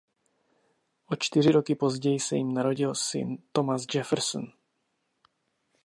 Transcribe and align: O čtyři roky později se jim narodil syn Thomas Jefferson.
O 1.07 1.15
čtyři 1.15 1.51
roky 1.51 1.75
později 1.75 2.19
se 2.19 2.35
jim 2.35 2.53
narodil 2.53 2.95
syn 2.95 3.37
Thomas 3.51 3.85
Jefferson. 3.95 4.51